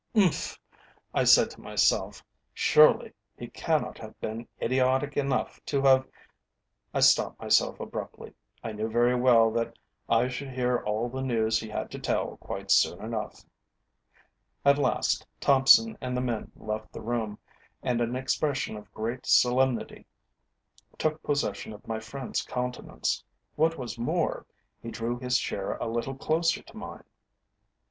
[0.15, 0.59] "Umph!"
[1.13, 2.23] I said to myself,
[2.55, 6.07] "surely he cannot have been idiotic enough to have"
[6.91, 8.33] I stopped myself abruptly.
[8.63, 9.77] I knew very well that
[10.09, 13.45] I should hear all the news he had to tell quite soon enough.
[14.65, 17.37] At last Thompson and the men left the room,
[17.83, 20.07] and an expression of great solemnity
[20.97, 23.23] took possession of my friend's countenance.
[23.55, 24.47] What was more,
[24.81, 27.03] he drew his chair a little closer to mine.